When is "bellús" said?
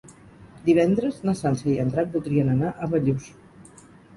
2.95-3.29